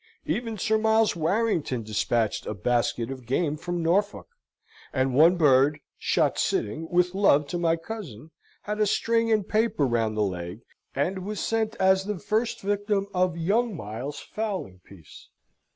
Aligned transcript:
Even 0.25 0.57
Sir 0.57 0.79
Miles 0.79 1.15
Warrington 1.15 1.83
despatched 1.83 2.47
a 2.47 2.55
basket 2.55 3.11
of 3.11 3.27
game 3.27 3.55
from 3.55 3.83
Norfolk: 3.83 4.25
and 4.91 5.13
one 5.13 5.37
bird 5.37 5.77
(shot 5.99 6.39
sitting), 6.39 6.89
with 6.89 7.13
love 7.13 7.45
to 7.49 7.59
my 7.59 7.75
cousin, 7.75 8.31
had 8.63 8.79
a 8.81 8.87
string 8.87 9.31
and 9.31 9.47
paper 9.47 9.85
round 9.85 10.17
the 10.17 10.21
leg, 10.23 10.61
and 10.95 11.19
was 11.23 11.39
sent 11.39 11.75
as 11.75 12.05
the 12.05 12.17
first 12.17 12.61
victim 12.61 13.09
of 13.13 13.37
young 13.37 13.75
Miles's 13.77 14.19
fowling 14.21 14.79
piece. 14.83 15.29